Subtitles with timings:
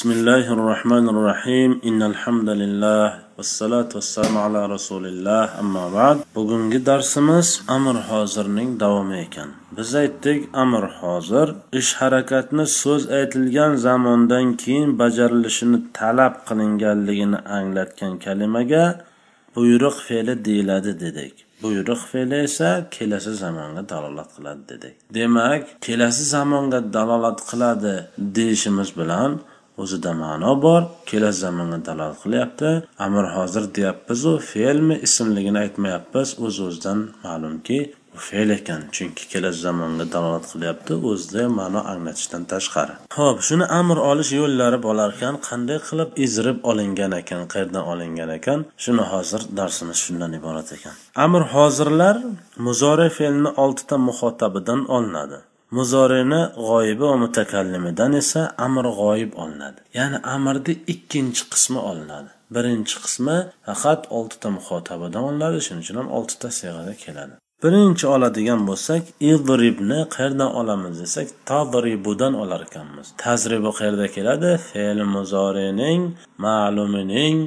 [0.00, 3.05] بسم الله الرحمن الرحيم إن الحمد لله
[3.37, 10.49] والصلاة والسلام على رسول الله أما بعد bugungi darsimiz amr hozirning davomi ekan biz aytdik
[10.53, 19.01] amr hozir ish harakatni so'z aytilgan zamondan keyin bajarilishini talab qilinganligini anglatgan kalimaga
[19.55, 26.79] buyruq fe'li deyiladi dedik buyruq fe'li esa kelasi zamonga dalolat qiladi dedik demak kelasi zamonga
[26.95, 27.95] dalolat qiladi
[28.35, 29.31] deyishimiz bilan
[29.81, 32.69] o'zida ma'no bor kelasi zamonga dalolat qilyapti.
[33.05, 37.79] Amr hozir deyapmizu fe'lmi ismligini aytmayapmiz o'z o'zidan ma'lumki
[38.15, 38.81] u fe'l ekan.
[38.95, 42.93] Chunki kelasi zamonga dalolat qilyapti o'zida ma'no anglatishdan tashqari.
[43.17, 48.59] Ho'p shuni amr olish yo'llari bo'lar ekan qanday qilib ezirib olingan ekan qayerdan olingan ekan?
[48.83, 50.95] Shuni hozir darsimiz shundan iborat ekan.
[51.25, 52.15] Amr hozirlar
[52.65, 55.39] muzore fe'lni oltita muhotabidan olinadi.
[55.77, 59.79] Muzorini g'oyibi va mutakallimidan esa amr g'oyib olinadi.
[59.99, 62.29] Ya'ni amrni ikkinchi qismi olinadi.
[62.55, 67.33] Birinchi qismi faqat oltita muhotabadan olinadi shuning uchun ham oltita siyg'ada keladi.
[67.63, 73.07] Birinchi oladigan bo'lsak idribni qayerdan olamiz desak tadribudan olar ekanmiz.
[73.23, 74.51] Tazribu qayerda keladi?
[74.69, 76.01] Fe'l muzorining
[76.45, 77.37] ma'lumining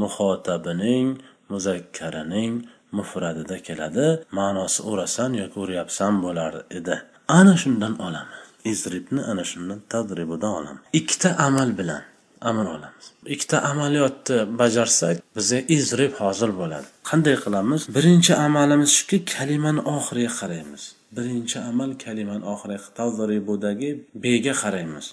[0.00, 1.06] muhotabining
[1.52, 2.52] muzakkarining
[2.98, 4.06] mufradida keladi
[4.38, 6.96] ma'nosi urasan yoki uryapsan bo'lar edi.
[7.28, 8.42] Ana shundan olaman.
[8.72, 10.82] Izribni ana shundan tadribidan olaman.
[10.92, 12.02] Ikkita amal bilan
[12.40, 13.06] amal olamiz.
[13.26, 16.88] Ikkita amaliyotni bajarsak bizga izrib hozir bo'ladi.
[17.10, 17.80] Qanday qilamiz?
[17.96, 20.82] Birinchi amalimiz shuki kalimani oxiriga qaraymiz.
[21.16, 23.90] Birinchi amal kalimani oxiriga tadribudagi
[24.24, 25.06] bega qaraymiz.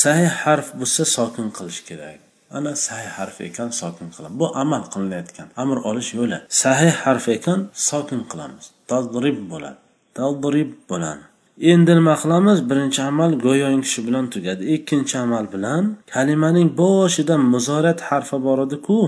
[0.00, 2.18] Say harf bo'lsa sokin qilish kerak.
[2.56, 4.38] Ana sahih harf ekan sokin qilamiz.
[4.40, 6.38] Bu amal qilinayotgan amr olish yo'li.
[6.62, 8.64] Sahih harf ekan sokin qilamiz.
[8.90, 9.78] Tadrib bo'ladi.
[10.18, 11.24] Tadrib bo'ladi.
[11.72, 12.58] Endi nima qilamiz.
[12.70, 14.62] Birinchi amal go'yoki shu bilan tugadi.
[14.76, 18.98] Ikkinchi amal bilan kalimaning boshida muzorat harfi bor ediku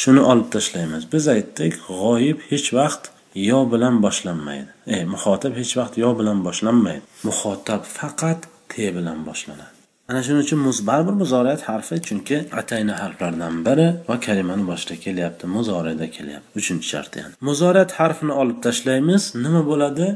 [0.00, 1.02] shuni olib tashlaymiz.
[1.12, 3.02] Biz aytdik g'oyib hech vaqt
[3.50, 4.70] yo bilan boshlanmaydi.
[4.94, 7.04] E muxotab hech vaqt yo bilan boshlanmaydi.
[7.28, 8.40] Muxotab faqat
[8.70, 9.77] te bilan boshlanadi.
[10.08, 15.44] Ana shuning uchun muz baribir muzorat harfi chunki atayna harflardan biri va kalimani boshida kelyapti.
[15.56, 16.48] Muzorada kelyapti.
[16.60, 17.34] Uchinchi shart ya'ni.
[17.48, 19.22] Muzorat harfini olib tashlaymiz.
[19.44, 20.06] Nima bo'ladi?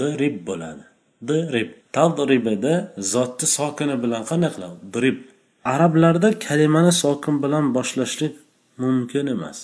[0.00, 0.84] Drib bo'ladi.
[1.28, 2.74] Drib tadribida
[3.12, 4.76] zotni sokini bilan qanday qiladi?
[4.96, 5.18] Drib
[5.74, 8.34] arablarda kalimani sokin bilan boshlashlik
[8.82, 9.58] mumkin emas.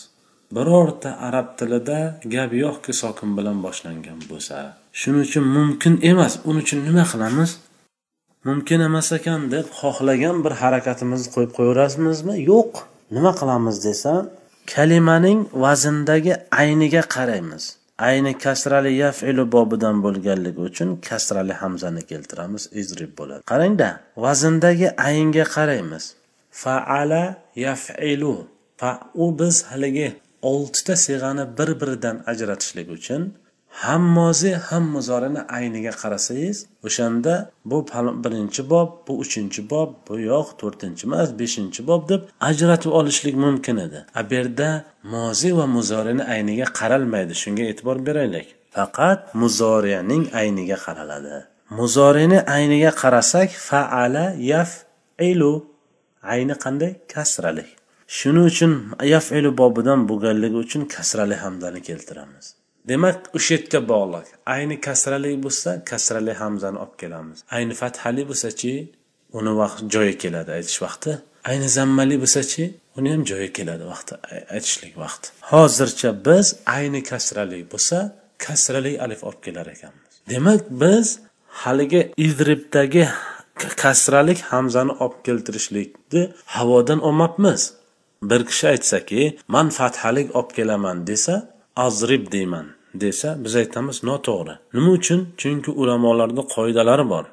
[0.56, 1.98] Birorta arab tilida
[2.34, 4.56] gap yo'qki sokin bilan boshlangan bo'lsa.
[5.00, 6.32] Shuning uchun mumkin emas.
[6.48, 7.50] Uning uchun nima qilamiz?
[8.48, 12.34] Mumkin emas ekan deb xohlagan bir harakatimizni qo'yib qo'yaverasizmi?
[12.50, 12.72] Yo'q.
[13.16, 14.12] Nima qilamiz desa
[14.74, 17.64] kalimaning vazndagi ayniga qaraymiz.
[18.08, 22.62] Ayni kasrali yafilu bobidan bo'lganligi uchun kasrali hamzani keltiramiz.
[22.80, 23.42] Izrib bo'ladi.
[23.52, 23.88] Qarangda
[24.24, 26.04] vazndagi aynga qaraymiz.
[26.62, 27.24] Faala
[27.66, 28.36] yafilu.
[28.80, 30.08] Fa u biz haligi
[30.42, 33.22] oltita siyg'ani bir biridan ajratishlik uchun
[33.82, 37.78] hammozi ham muzorini ayniga qarasangiz o'shanda bu
[38.24, 43.76] birinchi bob bu uchinchi bob bu yoq to'rtinchi emas beshinchi bob deb ajratib olishlik mumkin
[43.86, 43.98] edi.
[44.18, 44.68] A bu yerda
[45.14, 48.46] mozi va muzorini ayniga qaralmaydi shunga e'tibor beraylik.
[48.74, 51.36] Faqat muzoriyaning ayniga qaraladi.
[51.78, 55.52] Muzorini ayniga qarasak faala yafilu
[56.32, 56.92] ayni qanday?
[57.14, 57.66] Kasrali
[58.18, 58.72] shuning uchun
[59.14, 62.46] yafilu bobidan bo'lganligi uchun kasrali hamdani keltiramiz.
[62.88, 64.26] Demak o'sha yerga bog'liq.
[64.54, 67.38] Ayni kasrali bo'lsa kasrali hamzani olib kelamiz.
[67.56, 68.72] Ayni fathali bo'lsachi
[69.38, 71.10] uni vaqt joyi keladi aytish vaqti.
[71.50, 72.64] Ayni zammali bo'lsachi
[72.98, 74.12] uni ham joyi keladi vaqti
[74.54, 75.26] aytishlik vaqti.
[75.52, 76.46] Hozircha biz
[76.76, 77.98] ayni kasrali bo'lsa
[78.46, 80.12] kasrali alif olib kelar ekanmiz.
[80.32, 81.06] Demak biz
[81.62, 83.04] haligi idribdagi
[83.82, 86.22] kasralik hamzani olib keltirishlikni
[86.56, 87.62] havodan olmabmiz.
[88.30, 94.54] Bir kishi aytsaki man fathalik olib kelaman desa azrib deyman desa biz aytamiz noto'g'ri.
[94.74, 95.20] Nima uchun?
[95.40, 97.24] Chunki ulamolarda qoidalari bor.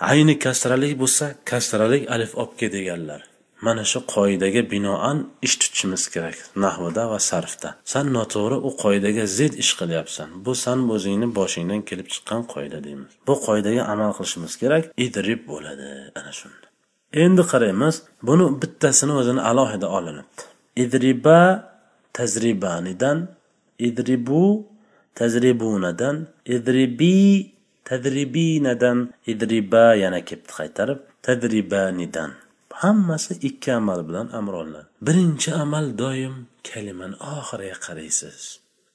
[0.00, 3.20] Ayni kasralik bo'lsa kasralik alif olib deganlar.
[3.66, 7.68] Mana shu qoidaga binoan ish tutishimiz kerak nahvida va sarfda.
[7.92, 10.28] San noto'g'ri u qoidaga zid ish qilyapsan.
[10.44, 13.12] Bu san o'zingni boshingdan kelib chiqqan qoida deymiz.
[13.28, 15.88] Bu qoidaga amal qilishimiz kerak idrib bo'ladi
[16.18, 16.66] ana shunda.
[17.24, 17.94] Endi qaraymiz
[18.28, 20.42] buni bittasini o'zini alohida olinibdi.
[20.84, 21.40] Idriba
[22.16, 23.18] tazribanidan
[23.78, 24.66] idribu
[25.14, 26.16] tajribunadan
[26.54, 27.52] idribi
[27.88, 28.98] tadribinadan
[29.32, 32.30] idriba yana kelibdi qaytarib tadribanidan
[32.82, 34.86] hammasi ikki amal bilan amr olinadi.
[35.06, 36.34] Birinchi amal doim
[36.70, 38.38] kalimani oxiriga qaraysiz.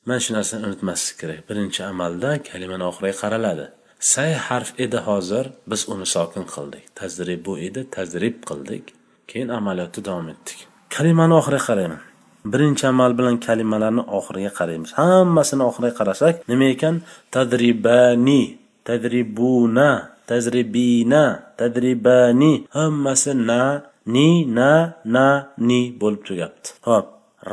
[0.06, 1.40] Mana shu narsani unutmaslik kerak.
[1.50, 3.66] Birinchi amalda kalimani oxiriga qaraladi.
[4.14, 6.84] Say harf edi hozir biz uni sokin qildik.
[7.00, 8.86] Tazribu edi tazrib qildik.
[9.30, 10.60] Keyin amaliyotni davom etdik.
[10.96, 12.02] Kalimani oxiriga qarayman.
[12.52, 14.92] Birinchi amal bilan kalimalarni oxiriga qaraymiz.
[15.00, 16.96] Hammasini oxiriga qarasak nima ekan?
[17.34, 18.42] Tadribani
[18.88, 19.90] tadribuna
[20.30, 21.24] tadribina
[21.60, 22.54] tadribani.
[22.78, 23.62] Hammasi na
[24.14, 24.72] ni na
[25.06, 25.26] na
[25.68, 26.68] ni bo'lib tugabdi.
[26.88, 27.06] Ho'p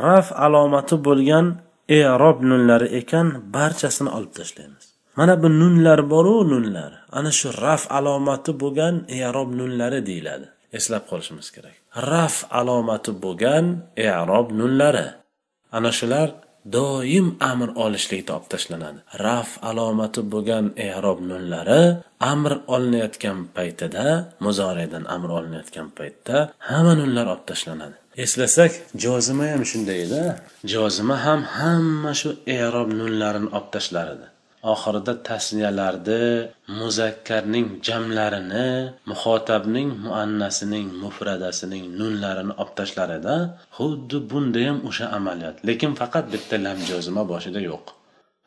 [0.03, 1.45] raf alomati bo'lgan
[1.87, 4.85] erob nunlari ekan barchasini olib tashlaymiz.
[5.17, 6.91] Mana bu nunlar boru nunlar.
[7.17, 10.47] Ana shu raf alomati bo'lgan erob nunlari deyiladi.
[10.77, 11.75] Eslab qolishimiz kerak.
[12.11, 13.65] Raf alomati bo'lgan
[13.95, 15.07] erob nunlari.
[15.77, 16.29] Ana shular
[16.75, 18.99] doim amr olishlikda olib tashlanadi.
[19.25, 21.81] Raf alomati bo'lgan erob nunlari
[22.31, 24.05] amr olinayotgan paytida
[24.45, 26.35] muzoriydan amr olinayotgan paytda
[26.69, 27.95] hamma nunlar olib tashlanadi.
[28.23, 28.71] Eslasak
[29.03, 30.23] jozima ham shunday edi
[30.73, 32.29] jozima ham hamma shu
[32.61, 34.27] erob nunlarini olib tashlar edi.
[34.73, 36.23] Oxirida tasniyalarni
[36.79, 38.67] muzakkarning jamlarini
[39.09, 43.35] muxotabning muannasining mufradasining nunlarini olib tashlar edi
[43.77, 45.55] xuddi bunda ham o'sha amaliyot.
[45.67, 47.85] Lekin faqat bitta lam jozima boshida yo'q.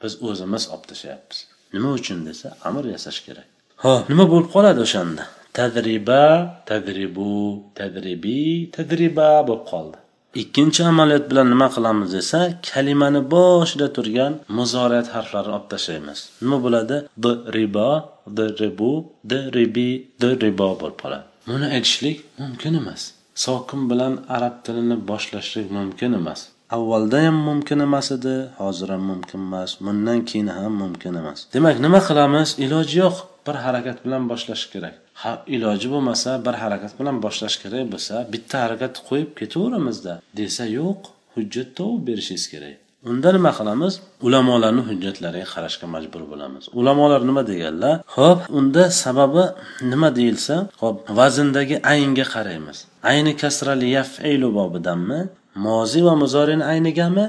[0.02, 1.38] Biz o'zimiz olib tashlayapmiz
[1.74, 3.48] nima uchun desa amr yasash kerak.
[3.84, 5.24] Ho'p nima bo'lib qoladi o'shanda?
[5.58, 6.24] Tadriba
[6.68, 7.32] tadribu
[7.78, 8.40] tadribi
[8.76, 9.98] tadriba bo'lib qoldi.
[10.34, 12.38] Ikkinchi amaliyot bilan nima qilamiz desa
[12.68, 16.18] kalimani boshida turgan muzorat harflarini olib tashlaymiz.
[16.42, 16.96] Nima bo'ladi?
[17.22, 17.88] D ribo
[18.36, 18.92] d ribu
[19.30, 19.90] d ribi
[20.20, 21.24] d ribo bo'lib qoladi.
[21.48, 23.02] Buni aytishlik mumkin emas.
[23.44, 26.40] Sokin bilan arab tilini boshlashlik mumkin emas.
[26.76, 31.38] Avvalda ham mumkin emas edi hozir ham mumkin emas bundan keyin ham mumkin emas.
[31.54, 32.48] Demak nima qilamiz?
[32.64, 33.16] Iloji yo'q.
[33.46, 34.94] Bir harakat bilan boshlash kerak.
[35.22, 41.00] Ha iloji bo'lmasa bir harakat bilan boshlash kerak bo'lsa bitta harakat qo'yib ketaveramizda desa yo'q
[41.34, 42.76] hujjat topib berishingiz kerak.
[43.10, 43.94] Unda nima qilamiz?
[44.26, 46.64] Ulamolarni hujjatlariga qarashga majbur bo'lamiz.
[46.80, 47.94] Ulamolar nima deganlar?
[48.16, 49.44] Ho'p unda sababi
[49.92, 52.78] nima deyilsa ho'p vazndagi aynga qaraymiz.
[53.10, 55.20] Ayni kasrali yaf'ilu bobidanmi?
[55.66, 57.26] Mozi va muzorini aynigami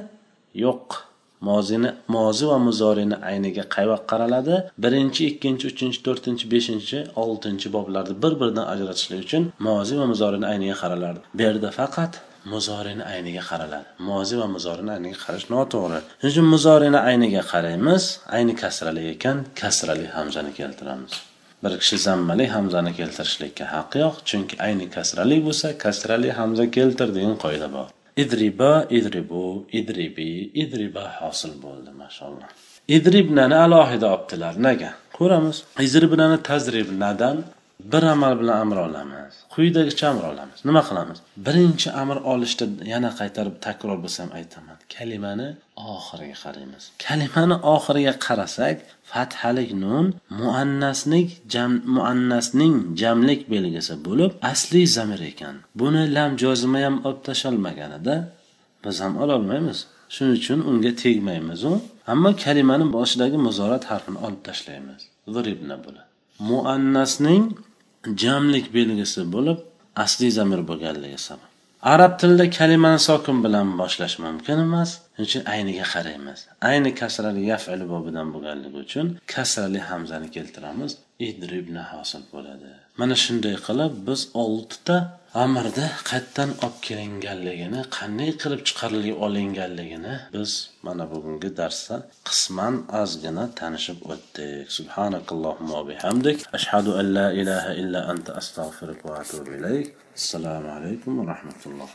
[0.65, 0.87] yo'q.
[1.49, 4.55] Mozini mozi va muzorini ayniga qay vaqt qaraladi?
[4.83, 10.75] Birinchi ikkinchi uchinchi to'rtinchi beshinchi oltinchi boblarda bir biridan ajratishlik uchun mozi va muzorini ayniga
[10.83, 11.23] qaralardi.
[11.37, 12.13] Bu yerda faqat
[12.53, 13.87] muzorini ayniga qaraladi.
[14.09, 15.99] Mozi va muzorini ayniga qarash noto'g'ri.
[16.21, 18.03] Shuning uchun muzorini ayniga qaraymiz.
[18.35, 21.13] Ayni kasrali ekan kasrali hamzani keltiramiz.
[21.63, 27.35] Bir kishi zammali hamzani keltirishlikka haqqi yo'q chunki ayni kasrali bo'lsa kasrali hamza keltir degan
[27.43, 27.87] qoida bor.
[28.23, 30.31] Idriba idribu idribi
[30.63, 32.49] idriba hosil bo'ldi mashalloh
[32.97, 34.91] idribnani alohida olibdilar nega?
[35.17, 35.57] Ko'ramiz.
[35.85, 37.37] Idribnani tazribnadan
[37.91, 40.59] bir amal bilan amr olamiz quyidagicha amr olamiz.
[40.65, 41.17] Nima qilamiz?
[41.45, 44.77] Birinchi amr olishda yana qaytarib takror bo'lsam aytaman.
[44.95, 45.49] Kalimani
[45.95, 46.83] oxiriga qaraymiz.
[47.05, 48.77] Kalimani oxiriga qarasak
[49.11, 50.05] fathalik nun
[50.41, 55.55] muannaslik jam muannasning jamlik belgisi bo'lib asli zamir ekan.
[55.79, 58.15] Buni lam jozima ham olib tashlolmaganida
[58.83, 59.79] biz ham ololmaymiz.
[60.13, 61.73] Shuning uchun unga tegmaymiz u.
[62.13, 65.01] Ammo kalimani boshidagi muzorat harfini olib tashlaymiz.
[65.35, 66.07] Ziribna bo'ladi.
[66.49, 67.43] Muannasning
[68.05, 69.59] jamlik belgisi bo'lib
[70.03, 71.49] asli zamir bo'lganligi sabab.
[71.93, 74.89] Arab tilida kalimani sokin bilan boshlash mumkin emas.
[75.15, 76.39] Shuning uchun ayniga qaraymiz.
[76.69, 77.63] Ayni kasrali yaf
[77.93, 80.91] bobidan bo'lganligi uchun kasrali hamzani keltiramiz.
[81.27, 82.71] Idribna hosil bo'ladi.
[82.99, 84.95] Mana shunday qilib biz oltita
[85.43, 90.51] amirni qayerdan olib kelinganligini qanday qilib chiqarilib olinganligini biz
[90.87, 91.95] mana bugungi darsda
[92.29, 94.65] qisman ozgina tanishib o'tdik.
[94.77, 96.37] Subhanakallohumma bihamdik.
[96.57, 99.87] Ashhadu an la ilaha illa anta astag'firuka va atubu ilayk.
[100.19, 101.89] Assalomu alaykum va rahmatulloh.